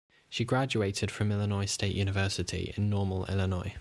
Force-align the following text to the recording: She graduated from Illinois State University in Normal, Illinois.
She 0.29 0.45
graduated 0.45 1.11
from 1.11 1.31
Illinois 1.31 1.67
State 1.67 1.93
University 1.93 2.73
in 2.75 2.89
Normal, 2.89 3.25
Illinois. 3.27 3.69